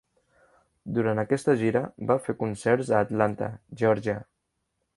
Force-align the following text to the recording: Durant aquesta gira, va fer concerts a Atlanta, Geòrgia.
Durant 0.97 1.21
aquesta 1.23 1.53
gira, 1.59 1.83
va 2.13 2.17
fer 2.29 2.35
concerts 2.39 2.89
a 2.95 3.03
Atlanta, 3.09 3.51
Geòrgia. 3.83 4.17